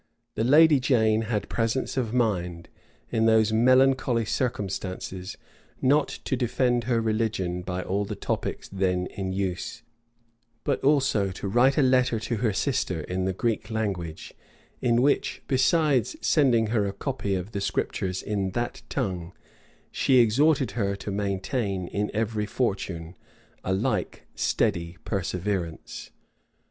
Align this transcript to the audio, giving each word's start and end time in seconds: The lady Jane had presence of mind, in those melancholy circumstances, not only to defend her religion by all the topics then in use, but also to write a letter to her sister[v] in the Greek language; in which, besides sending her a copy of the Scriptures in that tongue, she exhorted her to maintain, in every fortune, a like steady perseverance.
The 0.33 0.43
lady 0.43 0.79
Jane 0.79 1.21
had 1.29 1.47
presence 1.47 1.95
of 1.95 2.11
mind, 2.11 2.69
in 3.11 3.27
those 3.27 3.53
melancholy 3.53 4.25
circumstances, 4.25 5.37
not 5.79 6.11
only 6.13 6.21
to 6.25 6.35
defend 6.35 6.85
her 6.85 6.99
religion 6.99 7.61
by 7.61 7.83
all 7.83 8.03
the 8.03 8.15
topics 8.15 8.67
then 8.67 9.05
in 9.05 9.31
use, 9.31 9.83
but 10.63 10.83
also 10.83 11.29
to 11.29 11.47
write 11.47 11.77
a 11.77 11.83
letter 11.83 12.19
to 12.19 12.37
her 12.37 12.49
sister[v] 12.49 13.05
in 13.05 13.25
the 13.25 13.31
Greek 13.33 13.69
language; 13.69 14.33
in 14.81 15.03
which, 15.03 15.43
besides 15.47 16.15
sending 16.19 16.71
her 16.73 16.87
a 16.87 16.93
copy 16.93 17.35
of 17.35 17.51
the 17.51 17.61
Scriptures 17.61 18.23
in 18.23 18.49
that 18.53 18.81
tongue, 18.89 19.33
she 19.91 20.17
exhorted 20.17 20.71
her 20.71 20.95
to 20.95 21.11
maintain, 21.11 21.87
in 21.87 22.09
every 22.11 22.47
fortune, 22.47 23.13
a 23.63 23.71
like 23.71 24.23
steady 24.33 24.97
perseverance. 25.05 26.09